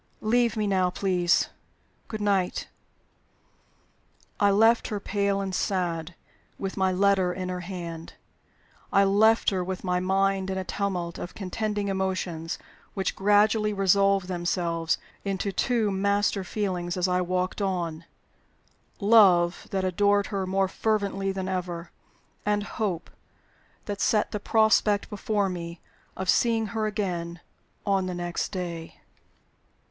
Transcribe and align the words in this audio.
Leave 0.23 0.57
me 0.57 0.65
now, 0.65 0.89
please. 0.89 1.49
Good 2.07 2.21
night." 2.21 2.67
I 4.39 4.49
left 4.49 4.87
her, 4.87 4.99
pale 4.99 5.39
and 5.41 5.53
sad, 5.53 6.15
with 6.57 6.75
my 6.75 6.91
letter 6.91 7.31
in 7.31 7.49
her 7.49 7.59
hand. 7.59 8.15
I 8.91 9.03
left 9.03 9.51
her, 9.51 9.63
with 9.63 9.83
my 9.83 9.99
mind 9.99 10.49
in 10.49 10.57
a 10.57 10.63
tumult 10.63 11.19
of 11.19 11.35
contending 11.35 11.87
emotions, 11.87 12.57
which 12.95 13.15
gradually 13.15 13.73
resolved 13.73 14.27
themselves 14.27 14.97
into 15.23 15.51
two 15.51 15.91
master 15.91 16.43
feelings 16.43 16.97
as 16.97 17.07
I 17.07 17.21
walked 17.21 17.61
on: 17.61 18.05
Love, 18.99 19.67
that 19.69 19.85
adored 19.85 20.25
her 20.33 20.47
more 20.47 20.67
fervently 20.67 21.31
than 21.31 21.47
ever; 21.47 21.91
and 22.43 22.63
Hope, 22.63 23.11
that 23.85 24.01
set 24.01 24.31
the 24.31 24.39
prospect 24.39 25.11
before 25.11 25.47
me 25.47 25.79
of 26.17 26.27
seeing 26.27 26.65
her 26.73 26.87
again 26.87 27.39
on 27.85 28.07
the 28.07 28.15
next 28.15 28.51
day. 28.51 28.99